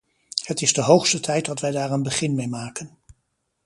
Het 0.43 0.61
is 0.61 0.73
de 0.73 0.81
hoogste 0.81 1.19
tijd 1.19 1.45
dat 1.45 1.59
wij 1.59 1.71
daar 1.71 1.91
een 1.91 2.03
begin 2.03 2.35
mee 2.35 2.47
maken. 2.47 2.97